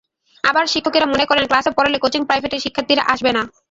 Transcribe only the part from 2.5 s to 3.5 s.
শিক্ষার্থীরা আসবে না।